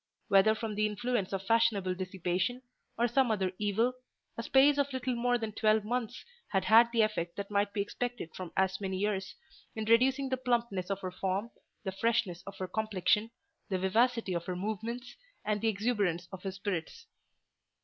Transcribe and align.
Whether 0.29 0.55
from 0.55 0.73
the 0.73 0.87
influence 0.87 1.31
of 1.31 1.45
fashionable 1.45 1.93
dissipation, 1.93 2.63
or 2.97 3.07
some 3.07 3.29
other 3.29 3.51
evil, 3.59 3.93
a 4.35 4.41
space 4.41 4.79
of 4.79 4.91
little 4.91 5.13
more 5.13 5.37
than 5.37 5.51
twelve 5.51 5.85
months 5.85 6.25
had 6.47 6.65
had 6.65 6.91
the 6.91 7.03
effect 7.03 7.35
that 7.35 7.51
might 7.51 7.71
be 7.71 7.81
expected 7.83 8.33
from 8.35 8.51
as 8.57 8.81
many 8.81 8.97
years, 8.97 9.35
in 9.75 9.85
reducing 9.85 10.29
the 10.29 10.37
plumpness 10.37 10.89
of 10.89 11.01
her 11.01 11.11
form, 11.11 11.51
the 11.83 11.91
freshness 11.91 12.41
of 12.47 12.57
her 12.57 12.67
complexion, 12.67 13.29
the 13.69 13.77
vivacity 13.77 14.33
of 14.33 14.45
her 14.47 14.55
movements, 14.55 15.17
and 15.45 15.61
the 15.61 15.67
exuberance 15.67 16.27
of 16.31 16.41
her 16.41 16.51
spirits. 16.51 17.05